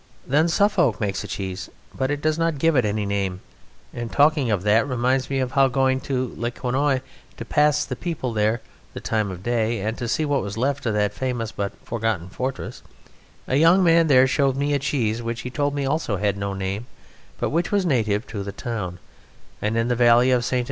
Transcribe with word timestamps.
Then 0.25 0.47
Suffolk 0.47 0.99
makes 0.99 1.23
a 1.23 1.27
cheese, 1.27 1.69
but 1.95 2.21
does 2.23 2.39
not 2.39 2.57
give 2.57 2.75
it 2.75 2.85
any 2.85 3.05
name; 3.05 3.41
and 3.93 4.11
talking 4.11 4.49
of 4.49 4.63
that 4.63 4.87
reminds 4.87 5.29
me 5.29 5.37
how 5.37 5.67
going 5.67 5.99
to 5.99 6.33
Le 6.37 6.49
Quesnoy 6.49 7.01
to 7.37 7.45
pass 7.45 7.85
the 7.85 7.95
people 7.95 8.33
there 8.33 8.61
the 8.95 8.99
time 8.99 9.29
of 9.29 9.43
day, 9.43 9.79
and 9.79 9.95
to 9.99 10.07
see 10.07 10.25
what 10.25 10.41
was 10.41 10.57
left 10.57 10.87
of 10.87 10.95
that 10.95 11.13
famous 11.13 11.51
but 11.51 11.73
forgotten 11.85 12.29
fortress, 12.29 12.81
a 13.45 13.57
young 13.57 13.83
man 13.83 14.07
there 14.07 14.25
showed 14.25 14.55
me 14.55 14.73
a 14.73 14.79
cheese, 14.79 15.21
which 15.21 15.41
he 15.41 15.51
told 15.51 15.75
me 15.75 15.85
also 15.85 16.17
had 16.17 16.35
no 16.35 16.55
name, 16.55 16.87
but 17.37 17.51
which 17.51 17.71
was 17.71 17.85
native 17.85 18.25
to 18.25 18.41
the 18.41 18.51
town, 18.51 18.97
and 19.61 19.77
in 19.77 19.87
the 19.87 19.95
valley 19.95 20.31
of 20.31 20.43
Ste. 20.43 20.55